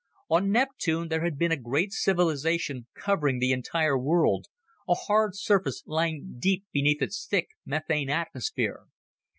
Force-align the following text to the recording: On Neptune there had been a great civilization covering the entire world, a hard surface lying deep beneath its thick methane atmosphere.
On 0.31 0.49
Neptune 0.49 1.09
there 1.09 1.23
had 1.23 1.37
been 1.37 1.51
a 1.51 1.55
great 1.55 1.93
civilization 1.93 2.87
covering 2.95 3.37
the 3.37 3.51
entire 3.51 3.95
world, 3.99 4.47
a 4.89 4.95
hard 4.95 5.35
surface 5.35 5.83
lying 5.85 6.37
deep 6.39 6.65
beneath 6.73 7.03
its 7.03 7.27
thick 7.27 7.49
methane 7.67 8.09
atmosphere. 8.09 8.87